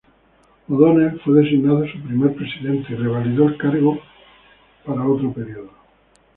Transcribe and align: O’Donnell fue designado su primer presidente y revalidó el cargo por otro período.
O’Donnell 0.67 1.19
fue 1.21 1.43
designado 1.43 1.85
su 1.87 2.01
primer 2.01 2.33
presidente 2.33 2.91
y 2.91 2.95
revalidó 2.95 3.49
el 3.49 3.57
cargo 3.59 3.99
por 4.83 4.99
otro 4.99 5.31
período. 5.31 5.69